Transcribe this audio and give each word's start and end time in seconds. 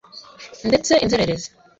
ndetse 0.69 0.93
inzererezi 1.03 1.49